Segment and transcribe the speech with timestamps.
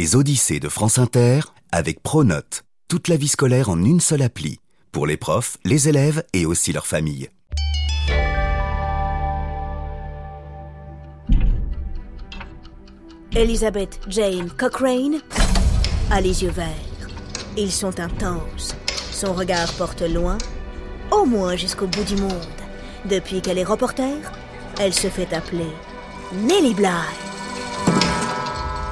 [0.00, 1.40] Les Odyssées de France Inter
[1.72, 2.64] avec Pronote.
[2.88, 4.58] Toute la vie scolaire en une seule appli.
[4.92, 7.28] Pour les profs, les élèves et aussi leurs familles.
[13.36, 15.20] Elizabeth Jane Cochrane
[16.10, 16.66] a les yeux verts.
[17.58, 18.74] Ils sont intenses.
[19.12, 20.38] Son regard porte loin,
[21.10, 22.32] au moins jusqu'au bout du monde.
[23.04, 24.16] Depuis qu'elle est reporter,
[24.78, 25.68] elle se fait appeler
[26.32, 27.29] Nellie Bly.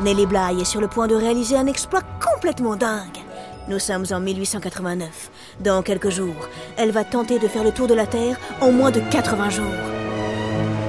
[0.01, 3.19] Nellie Bly est sur le point de réaliser un exploit complètement dingue.
[3.67, 5.31] Nous sommes en 1889.
[5.61, 8.93] Dans quelques jours, elle va tenter de faire le tour de la Terre en moins
[8.93, 9.65] de 80 jours.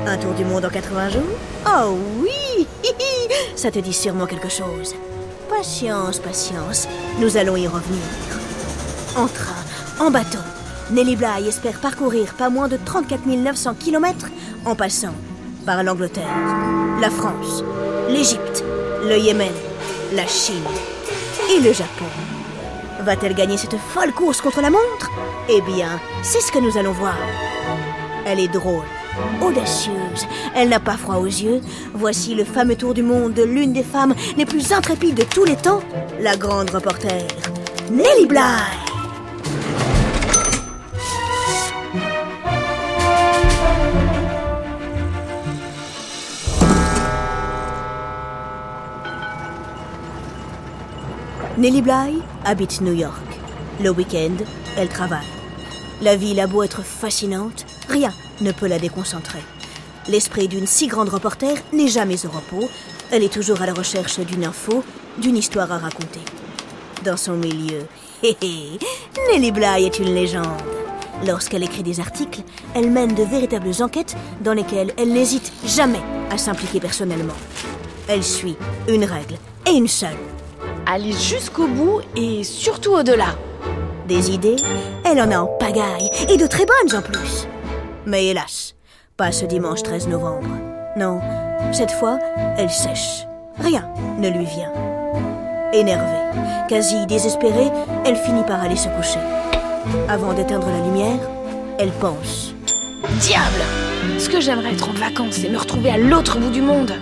[0.06, 1.24] Un tour du monde en 80 jours?
[1.66, 2.68] Oh oui
[3.56, 4.94] Ça te dit sûrement quelque chose.
[5.50, 6.88] Patience, patience.
[7.20, 8.04] Nous allons y revenir.
[9.18, 10.38] En train, en bateau,
[10.92, 14.28] Nelly Bly espère parcourir pas moins de 34 900 km
[14.66, 15.16] en passant
[15.66, 16.38] par l'Angleterre,
[17.02, 17.64] la France,
[18.08, 18.64] l'Égypte,
[19.08, 19.54] le Yémen,
[20.14, 20.64] la Chine
[21.52, 22.06] et le Japon.
[23.02, 25.10] Va-t-elle gagner cette folle course contre la montre?
[25.50, 27.18] Eh bien, c'est ce que nous allons voir.
[28.26, 28.84] Elle est drôle,
[29.42, 31.62] audacieuse, elle n'a pas froid aux yeux.
[31.94, 35.46] Voici le fameux tour du monde de l'une des femmes les plus intrépides de tous
[35.46, 35.82] les temps,
[36.20, 37.26] la grande reporter,
[37.90, 38.89] Nelly Bly.
[51.60, 53.22] Nelly Bly habite New York.
[53.82, 54.32] Le week-end,
[54.78, 55.28] elle travaille.
[56.02, 59.44] La ville a beau être fascinante, rien ne peut la déconcentrer.
[60.08, 62.70] L'esprit d'une si grande reporter n'est jamais au repos.
[63.12, 64.86] Elle est toujours à la recherche d'une info,
[65.18, 66.22] d'une histoire à raconter.
[67.04, 67.88] Dans son milieu,
[68.24, 68.80] hé hé,
[69.30, 70.62] Nelly Bly est une légende.
[71.28, 72.44] Lorsqu'elle écrit des articles,
[72.74, 77.36] elle mène de véritables enquêtes dans lesquelles elle n'hésite jamais à s'impliquer personnellement.
[78.08, 78.56] Elle suit
[78.88, 79.36] une règle,
[79.68, 80.16] et une seule.
[80.92, 83.36] Aller jusqu'au bout et surtout au-delà.
[84.08, 84.56] Des idées,
[85.06, 87.48] elle en a en pagaille, et de très bonnes en plus.
[88.08, 88.74] Mais hélas,
[89.16, 90.48] pas ce dimanche 13 novembre.
[90.98, 91.22] Non,
[91.74, 92.18] cette fois,
[92.58, 93.28] elle sèche.
[93.60, 93.88] Rien
[94.18, 94.74] ne lui vient.
[95.74, 97.70] Énervée, quasi désespérée,
[98.04, 99.20] elle finit par aller se coucher.
[100.08, 101.20] Avant d'éteindre la lumière,
[101.78, 102.56] elle pense.
[103.20, 103.62] Diable
[104.18, 106.94] Ce que j'aimerais être en vacances et me retrouver à l'autre bout du monde.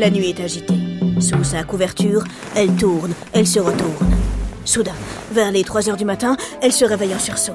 [0.00, 0.78] La nuit est agitée.
[1.20, 2.24] Sous sa couverture,
[2.56, 4.16] elle tourne, elle se retourne.
[4.64, 4.94] Soudain,
[5.30, 7.52] vers les 3 heures du matin, elle se réveille en sursaut.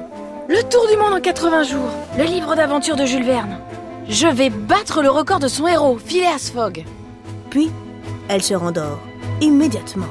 [0.48, 1.90] Le tour du monde en 80 jours.
[2.20, 3.58] Le livre d'aventure de Jules Verne.
[4.08, 6.86] Je vais battre le record de son héros, Phileas Fogg.
[7.50, 7.72] Puis,
[8.28, 9.00] elle se rendort
[9.42, 10.06] immédiatement.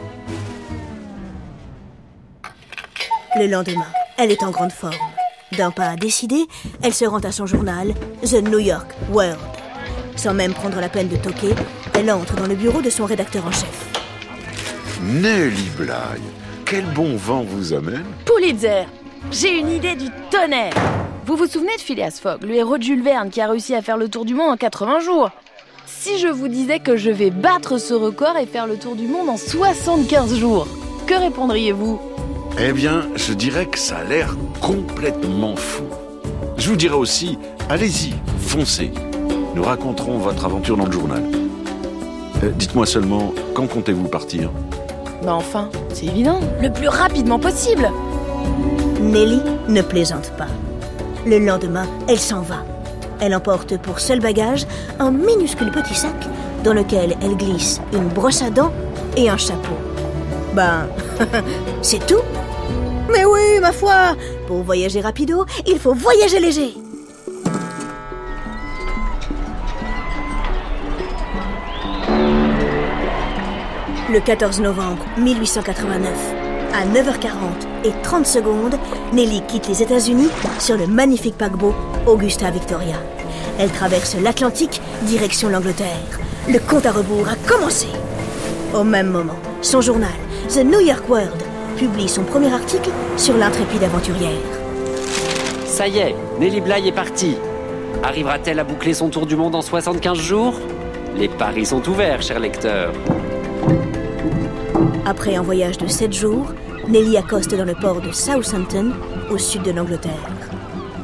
[3.38, 4.94] Le lendemain, elle est en grande forme.
[5.56, 6.46] D'un pas décidé,
[6.82, 9.38] elle se rend à son journal, The New York World.
[10.16, 11.54] Sans même prendre la peine de toquer,
[12.04, 13.88] elle entre dans le bureau de son rédacteur en chef.
[15.02, 16.20] Nelly Bly,
[16.66, 18.04] quel bon vent vous amène?
[18.26, 18.84] Pulitzer,
[19.30, 20.74] j'ai une idée du tonnerre.
[21.26, 23.80] Vous vous souvenez de Phileas Fogg, le héros de Jules Verne qui a réussi à
[23.80, 25.30] faire le tour du monde en 80 jours?
[25.86, 29.06] Si je vous disais que je vais battre ce record et faire le tour du
[29.06, 30.68] monde en 75 jours,
[31.06, 32.00] que répondriez-vous?
[32.60, 35.84] Eh bien, je dirais que ça a l'air complètement fou.
[36.58, 37.38] Je vous dirais aussi,
[37.70, 38.92] allez-y, foncez.
[39.54, 41.22] Nous raconterons votre aventure dans le journal.
[42.44, 44.50] Euh, Dites-moi seulement, quand comptez-vous partir?
[45.22, 47.90] Bah enfin, c'est évident, le plus rapidement possible.
[49.00, 50.48] Nelly ne plaisante pas.
[51.26, 52.64] Le lendemain, elle s'en va.
[53.20, 54.66] Elle emporte pour seul bagage
[54.98, 56.14] un minuscule petit sac
[56.64, 58.72] dans lequel elle glisse une brosse à dents
[59.16, 59.76] et un chapeau.
[60.54, 60.86] Ben,
[61.82, 62.22] c'est tout.
[63.10, 64.16] Mais oui, ma foi,
[64.46, 66.74] pour voyager rapido, il faut voyager léger.
[74.14, 76.08] Le 14 novembre 1889,
[76.72, 78.76] à 9h40 et 30 secondes,
[79.12, 80.28] Nelly quitte les États-Unis
[80.60, 81.74] sur le magnifique paquebot
[82.06, 82.94] Augusta Victoria.
[83.58, 86.20] Elle traverse l'Atlantique, direction l'Angleterre.
[86.48, 87.88] Le compte à rebours a commencé.
[88.72, 90.14] Au même moment, son journal,
[90.48, 91.42] The New York World,
[91.76, 94.30] publie son premier article sur l'intrépide aventurière.
[95.66, 97.36] Ça y est, Nelly Bly est partie.
[98.04, 100.54] Arrivera-t-elle à boucler son tour du monde en 75 jours?
[101.16, 102.92] Les paris sont ouverts, cher lecteur.
[105.06, 106.46] Après un voyage de 7 jours,
[106.88, 108.92] Nelly accoste dans le port de Southampton,
[109.30, 110.30] au sud de l'Angleterre.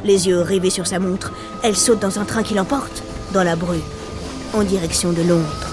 [0.03, 1.31] Les yeux rivés sur sa montre,
[1.61, 3.81] elle saute dans un train qui l'emporte, dans la brume,
[4.55, 5.67] en direction de Londres.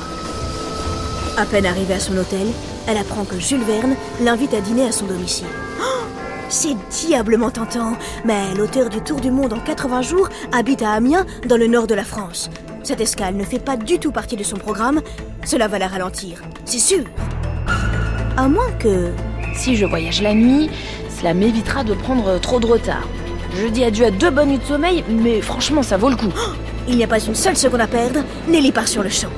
[1.39, 2.47] À peine arrivée à son hôtel,
[2.87, 5.47] elle apprend que Jules Verne l'invite à dîner à son domicile.
[5.81, 6.05] Oh,
[6.51, 7.97] C'est diablement tentant,
[8.27, 11.87] mais l'auteur du Tour du Monde en 80 jours habite à Amiens, dans le nord
[11.87, 12.51] de la France.
[12.83, 15.01] Cette escale ne fait pas du tout partie de son programme.
[15.47, 17.05] Cela va la ralentir, c'est sûr.
[18.39, 19.11] À moins que...
[19.57, 20.71] Si je voyage la nuit,
[21.19, 23.03] cela m'évitera de prendre trop de retard.
[23.57, 26.33] Je dis adieu à deux bonnes nuits de sommeil, mais franchement, ça vaut le coup.
[26.87, 29.31] Il n'y a pas une seule seconde à perdre, Nelly part sur le champ.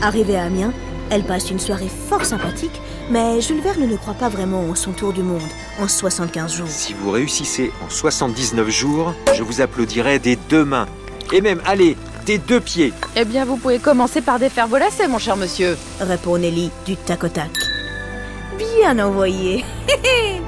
[0.00, 0.72] Arrivée à Amiens,
[1.10, 2.80] elle passe une soirée fort sympathique,
[3.10, 5.42] mais Jules Verne ne croit pas vraiment en son tour du monde
[5.78, 6.68] en 75 jours.
[6.68, 10.86] Si vous réussissez en 79 jours, je vous applaudirai des deux mains.
[11.34, 12.94] Et même, allez, des deux pieds.
[13.14, 15.76] Eh bien, vous pouvez commencer par défaire vos lacets, mon cher monsieur.
[16.00, 17.50] Répond Nelly du tac au tac.
[18.84, 19.64] Envoyé.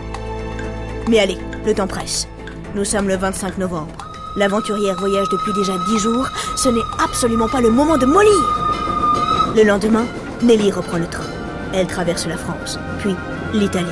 [1.08, 2.28] mais allez, le temps presse.
[2.74, 4.10] Nous sommes le 25 novembre.
[4.36, 6.28] L'aventurière voyage depuis déjà 10 jours.
[6.56, 9.54] Ce n'est absolument pas le moment de mollir.
[9.56, 10.04] Le lendemain,
[10.42, 11.24] Nelly reprend le train.
[11.72, 13.14] Elle traverse la France, puis
[13.54, 13.86] l'Italie.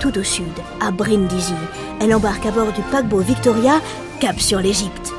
[0.00, 0.44] Tout au sud,
[0.80, 1.54] à Brindisi,
[2.00, 3.80] elle embarque à bord du paquebot Victoria,
[4.20, 5.17] cap sur l'Égypte.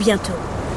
[0.00, 0.32] Bientôt,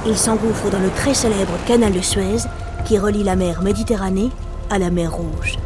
[0.06, 2.40] il s'engouffre dans le très célèbre canal de Suez
[2.84, 4.30] qui relie la mer Méditerranée
[4.70, 5.58] à la mer Rouge.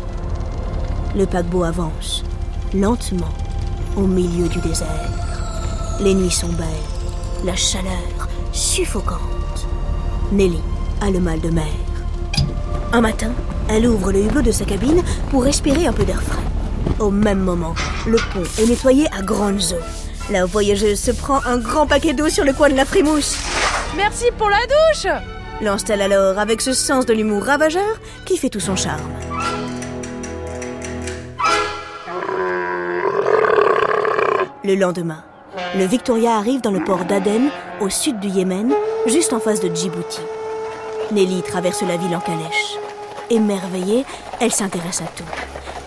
[1.15, 2.23] Le paquebot avance,
[2.75, 3.33] lentement,
[3.95, 4.87] au milieu du désert.
[5.99, 6.67] Les nuits sont belles,
[7.45, 9.65] la chaleur suffocante.
[10.31, 10.61] Nelly
[11.01, 11.65] a le mal de mer.
[12.93, 13.31] Un matin,
[13.69, 15.01] elle ouvre le hublot de sa cabine
[15.31, 16.43] pour respirer un peu d'air frais.
[16.99, 17.73] Au même moment,
[18.05, 20.06] le pont est nettoyé à grandes eaux.
[20.29, 23.37] La voyageuse se prend un grand paquet d'eau sur le coin de la frimousse.
[23.95, 25.07] Merci pour la douche
[25.61, 29.09] Lance-t-elle alors avec ce sens de l'humour ravageur qui fait tout son charme.
[34.65, 35.23] Le lendemain,
[35.77, 38.73] le Victoria arrive dans le port d'Aden, au sud du Yémen,
[39.05, 40.19] juste en face de Djibouti.
[41.13, 42.77] Nelly traverse la ville en calèche.
[43.29, 44.05] Émerveillée,
[44.41, 45.23] elle s'intéresse à tout.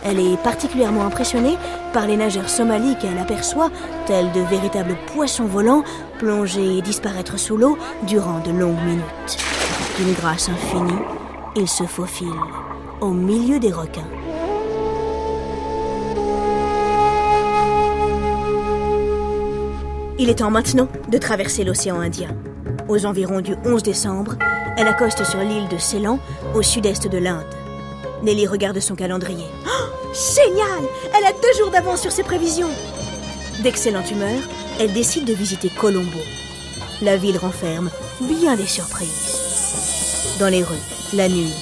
[0.05, 1.59] Elle est particulièrement impressionnée
[1.93, 3.71] par les nageurs somalis qu'elle aperçoit,
[4.07, 5.85] tels de véritables poissons volants,
[6.19, 9.39] plonger et disparaître sous l'eau durant de longues minutes.
[9.99, 11.03] D'une grâce infinie,
[11.57, 12.29] ils se faufilent
[13.01, 14.09] au milieu des requins.
[20.19, 22.37] Il est temps maintenant de traverser l'océan Indien.
[22.89, 24.37] Aux environs du 11 décembre,
[24.77, 26.19] elle accoste sur l'île de Ceylan,
[26.55, 27.60] au sud-est de l'Inde.
[28.22, 29.46] Nelly regarde son calendrier.
[29.67, 32.70] Oh, génial Elle a deux jours d'avance sur ses prévisions.
[33.62, 34.40] D'excellente humeur,
[34.78, 36.19] elle décide de visiter Colombo.
[37.02, 37.90] La ville renferme
[38.20, 40.37] bien des surprises.
[40.38, 40.76] Dans les rues,
[41.14, 41.52] la nuit,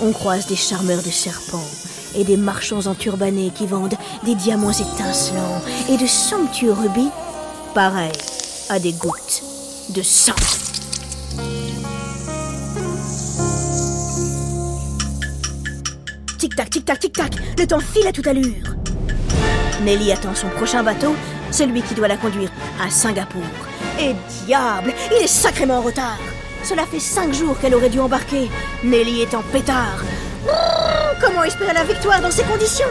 [0.00, 1.68] on croise des charmeurs de serpents
[2.14, 7.10] et des marchands enturbanés qui vendent des diamants étincelants et de somptueux rubis,
[7.74, 8.12] pareils
[8.70, 9.42] à des gouttes
[9.90, 10.34] de sang.
[16.56, 18.74] Tic-tac, tic-tac, tic-tac, le temps file à toute allure.
[19.82, 21.14] Nelly attend son prochain bateau,
[21.50, 22.48] celui qui doit la conduire
[22.82, 23.42] à Singapour.
[24.00, 24.14] Et
[24.46, 26.18] diable, il est sacrément en retard.
[26.64, 28.48] Cela fait cinq jours qu'elle aurait dû embarquer.
[28.82, 30.02] Nelly est en pétard.
[31.20, 32.86] Comment espérer la victoire dans ces conditions?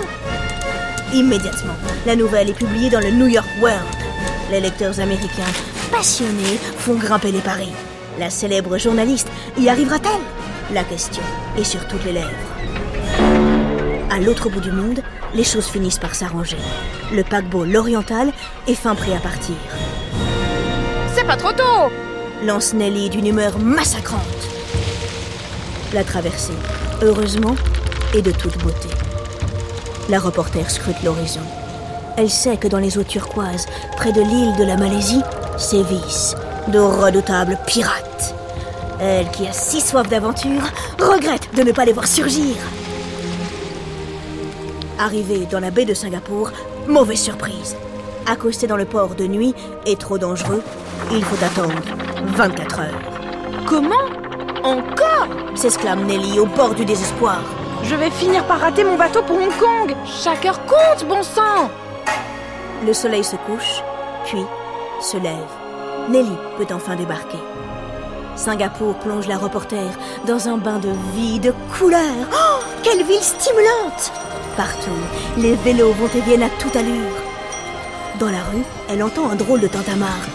[1.12, 1.74] Immédiatement,
[2.06, 3.84] la nouvelle est publiée dans le New York World.
[4.52, 5.54] Les lecteurs américains,
[5.92, 7.74] passionnés, font grimper les paris.
[8.20, 9.28] La célèbre journaliste
[9.58, 10.76] y arrivera-t-elle?
[10.76, 11.24] La question
[11.58, 12.30] est sur toutes les lèvres.
[14.16, 15.02] À l'autre bout du monde,
[15.34, 16.56] les choses finissent par s'arranger.
[17.12, 18.32] Le paquebot L'Oriental
[18.66, 19.56] est fin prêt à partir.
[21.14, 21.92] C'est pas trop tôt
[22.42, 24.22] Lance Nelly d'une humeur massacrante.
[25.94, 26.54] La traversée,
[27.02, 27.58] heureusement,
[28.14, 28.88] est de toute beauté.
[30.08, 31.44] La reporter scrute l'horizon.
[32.16, 33.66] Elle sait que dans les eaux turquoises,
[33.98, 35.24] près de l'île de la Malaisie,
[35.58, 36.38] sévissent
[36.70, 38.34] de redoutables pirates.
[39.02, 42.56] Elle, qui a si soif d'aventure, regrette de ne pas les voir surgir.
[44.98, 46.52] Arrivée dans la baie de Singapour,
[46.88, 47.76] mauvaise surprise.
[48.28, 49.54] Accoster dans le port de nuit
[49.86, 50.64] est trop dangereux.
[51.12, 51.76] Il faut attendre
[52.28, 53.02] 24 heures.
[53.68, 54.06] Comment?
[54.64, 55.28] Encore?
[55.56, 57.42] S'exclame Nelly au bord du désespoir.
[57.84, 61.70] Je vais finir par rater mon bateau pour Hong Kong Chaque heure compte, bon sang
[62.86, 63.84] Le soleil se couche,
[64.26, 64.44] puis
[65.02, 65.36] se lève.
[66.10, 67.38] Nelly peut enfin débarquer.
[68.38, 69.92] Singapour plonge la reporter
[70.26, 72.30] dans un bain de vie, de couleurs.
[72.32, 74.12] Oh, quelle ville stimulante
[74.58, 74.90] Partout,
[75.38, 77.12] les vélos vont et viennent à toute allure.
[78.20, 80.26] Dans la rue, elle entend un drôle de tintamarre.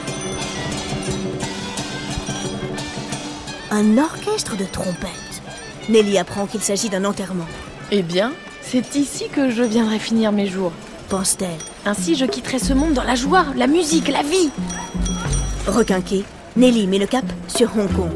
[3.71, 5.09] Un orchestre de trompettes.
[5.89, 7.47] Nelly apprend qu'il s'agit d'un enterrement,
[7.91, 10.73] Eh bien, c'est ici que je viendrai finir mes jours.
[11.09, 11.49] pense-t-elle.
[11.87, 14.51] Ainsi, je quitterai ce monde dans la joie, la musique, la vie
[15.67, 16.25] Requinquée,
[16.57, 18.11] Nelly met le cap sur Hong Kong.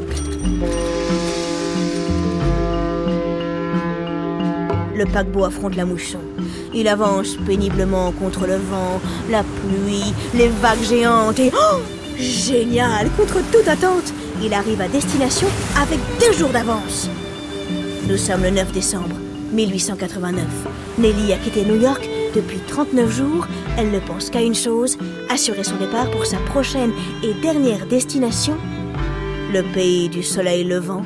[4.95, 6.19] Le paquebot affronte la mousson.
[6.73, 11.51] Il avance péniblement contre le vent, la pluie, les vagues géantes et...
[11.53, 11.79] Oh
[12.17, 15.47] Génial Contre toute attente, il arrive à destination
[15.81, 17.09] avec deux jours d'avance.
[18.07, 19.15] Nous sommes le 9 décembre
[19.51, 20.45] 1889.
[20.97, 23.47] Nelly a quitté New York depuis 39 jours.
[23.77, 24.97] Elle ne pense qu'à une chose,
[25.29, 28.55] assurer son départ pour sa prochaine et dernière destination,
[29.53, 31.01] le pays du soleil levant,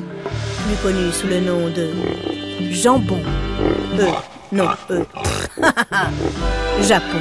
[0.66, 2.39] plus connu sous le nom de
[2.70, 3.22] Jambon.
[3.98, 4.06] Euh,
[4.52, 5.04] non, euh.
[6.82, 7.18] Japon.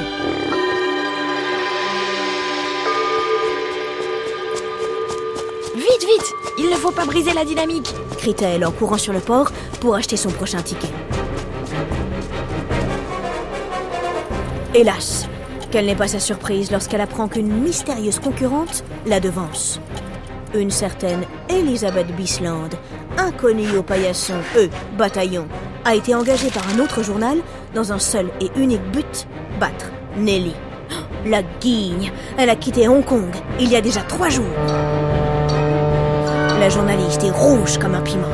[5.75, 9.49] Vite, vite Il ne faut pas briser la dynamique crie-t-elle en courant sur le port
[9.79, 10.89] pour acheter son prochain ticket.
[14.75, 15.27] Hélas,
[15.71, 19.79] quelle n'est pas sa surprise lorsqu'elle apprend qu'une mystérieuse concurrente la devance.
[20.53, 22.69] Une certaine Elisabeth Bisland,
[23.19, 25.47] inconnue au paillasson, eux, bataillon,
[25.85, 27.39] a été engagée par un autre journal
[27.73, 29.27] dans un seul et unique but,
[29.59, 30.55] battre Nelly.
[31.25, 34.45] La guigne Elle a quitté Hong Kong il y a déjà trois jours.
[36.59, 38.27] La journaliste est rouge comme un piment.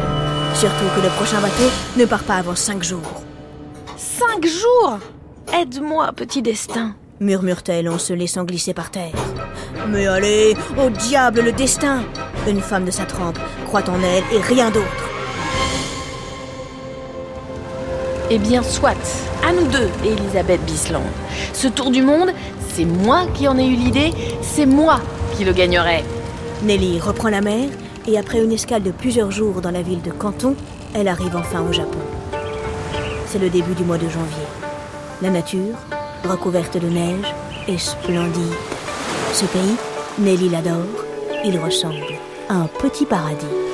[0.56, 3.22] Surtout que le prochain bateau ne part pas avant cinq jours.
[3.98, 5.00] Cinq jours?
[5.54, 6.96] Aide-moi, petit destin.
[7.20, 9.14] Murmure-t-elle en se laissant glisser par terre.
[9.90, 12.04] Mais allez, au diable le destin
[12.48, 13.40] Une femme de sa trempe
[13.76, 15.10] croit en elle et rien d'autre.
[18.30, 18.92] Eh bien, soit,
[19.46, 21.04] à nous deux, Elisabeth Bisland.
[21.52, 22.30] Ce tour du monde,
[22.74, 25.02] c'est moi qui en ai eu l'idée, c'est moi
[25.36, 26.06] qui le gagnerai.
[26.64, 27.68] Nelly reprend la mer
[28.08, 30.56] et après une escale de plusieurs jours dans la ville de Canton,
[30.94, 32.00] elle arrive enfin au Japon.
[33.28, 34.48] C'est le début du mois de janvier.
[35.22, 35.76] La nature,
[36.24, 37.34] recouverte de neige,
[37.68, 38.56] est splendide.
[39.34, 39.76] Ce pays,
[40.18, 41.04] Nelly l'adore,
[41.44, 42.06] il ressemble
[42.48, 43.65] à un petit paradis.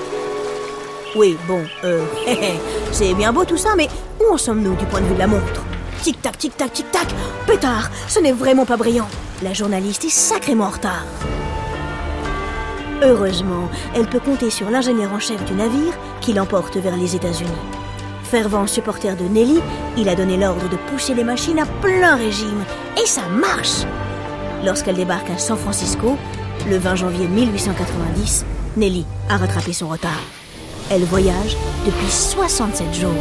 [1.16, 2.06] Oui, bon, euh,
[2.92, 3.90] c'est bien beau tout ça, mais
[4.20, 5.62] où en sommes-nous du point de vue de la montre?
[6.02, 7.08] Tic-tac, tic-tac, tic-tac
[7.46, 9.08] Pétard, ce n'est vraiment pas brillant.
[9.44, 11.06] La journaliste est sacrément en retard.
[13.04, 17.50] Heureusement, elle peut compter sur l'ingénieur en chef du navire qui l'emporte vers les États-Unis.
[18.24, 19.60] Fervent supporter de Nelly,
[19.98, 22.64] il a donné l'ordre de pousser les machines à plein régime.
[23.02, 23.86] Et ça marche
[24.64, 26.18] Lorsqu'elle débarque à San Francisco,
[26.70, 28.46] le 20 janvier 1890,
[28.78, 30.22] Nelly a rattrapé son retard.
[30.94, 31.56] Elle voyage
[31.86, 33.12] depuis 67 jours.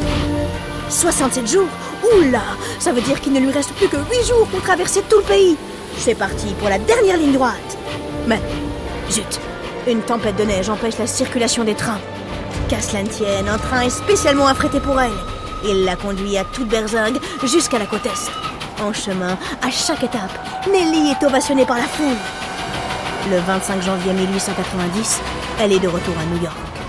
[0.89, 1.69] 67 jours?
[2.03, 2.43] Oula
[2.81, 5.23] Ça veut dire qu'il ne lui reste plus que 8 jours pour traverser tout le
[5.23, 5.57] pays.
[5.97, 7.79] C'est parti pour la dernière ligne droite.
[8.27, 8.41] Mais,
[9.09, 9.39] zut,
[9.87, 12.01] une tempête de neige empêche la circulation des trains.
[12.69, 15.11] Qu'à cela ne tienne, un train est spécialement affrété pour elle.
[15.65, 18.83] Il la conduit à toute berzingue jusqu'à la côte est.
[18.83, 20.33] En chemin, à chaque étape,
[20.73, 22.17] Nelly est ovationnée par la foule.
[23.31, 25.21] Le 25 janvier 1890,
[25.61, 26.80] elle est de retour à New York.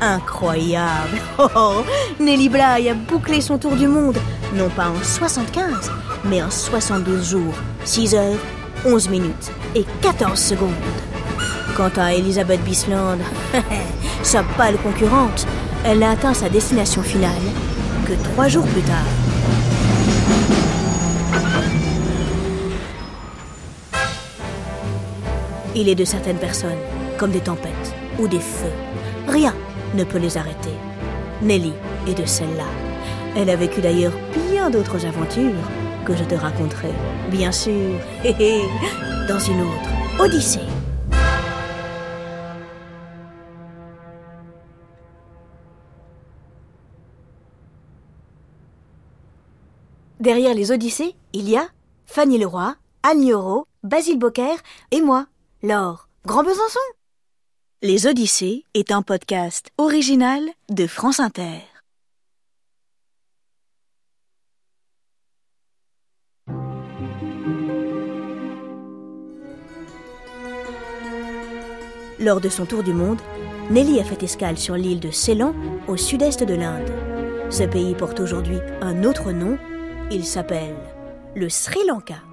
[0.00, 1.84] Incroyable oh, oh,
[2.20, 4.18] Nelly Bly a bouclé son tour du monde,
[4.54, 5.90] non pas en 75,
[6.24, 8.38] mais en 72 jours, 6 heures,
[8.84, 10.70] 11 minutes et 14 secondes.
[11.76, 13.18] Quant à Elizabeth Bisland,
[14.22, 15.46] sa pâle concurrente,
[15.84, 17.32] elle n'a atteint sa destination finale
[18.06, 18.96] que trois jours plus tard.
[25.74, 26.78] Il est de certaines personnes,
[27.18, 28.72] comme des tempêtes ou des feux.
[29.28, 29.54] Rien
[29.96, 30.74] ne peut les arrêter.
[31.42, 31.72] Nelly
[32.06, 32.66] est de celle-là.
[33.34, 34.12] Elle a vécu d'ailleurs
[34.50, 35.52] bien d'autres aventures
[36.04, 36.92] que je te raconterai,
[37.30, 37.98] bien sûr,
[39.28, 40.60] dans une autre Odyssée.
[50.20, 51.68] Derrière les Odyssées, il y a
[52.06, 54.56] Fanny Leroy, Anne Yoro, Basile Bocquer
[54.90, 55.26] et moi,
[55.62, 56.80] Laure Grand Besançon.
[57.82, 61.60] Les Odyssées est un podcast original de France Inter.
[72.18, 73.20] Lors de son tour du monde,
[73.70, 75.54] Nelly a fait escale sur l'île de Ceylan,
[75.86, 76.90] au sud-est de l'Inde.
[77.50, 79.58] Ce pays porte aujourd'hui un autre nom,
[80.10, 80.78] il s'appelle
[81.34, 82.25] le Sri Lanka.